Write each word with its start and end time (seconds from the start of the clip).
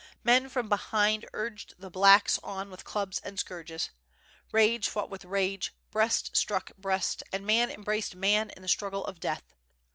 Men 0.23 0.49
from 0.49 0.67
behind 0.67 1.27
urged 1.31 1.75
the 1.77 1.91
"blacks" 1.91 2.39
on 2.41 2.71
with 2.71 2.83
clubs 2.83 3.19
and 3.19 3.37
scourges. 3.37 3.91
Rage 4.51 4.89
fought 4.89 5.11
with 5.11 5.25
rage, 5.25 5.75
breast 5.91 6.35
struck 6.35 6.75
breast, 6.75 7.21
and 7.31 7.45
man 7.45 7.69
embraced 7.69 8.15
man 8.15 8.49
in 8.49 8.63
the 8.63 8.67
struggle 8.67 9.05
of 9.05 9.19
death. 9.19 9.53